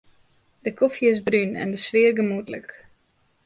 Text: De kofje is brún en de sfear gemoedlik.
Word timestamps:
De 0.63 0.71
kofje 0.79 1.07
is 1.13 1.21
brún 1.27 1.51
en 1.61 1.69
de 1.73 1.79
sfear 1.85 2.13
gemoedlik. 2.19 2.69